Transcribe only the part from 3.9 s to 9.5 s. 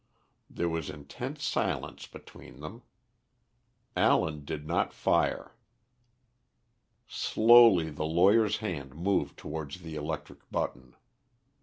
Allen did not fire. Slowly the lawyer's hand moved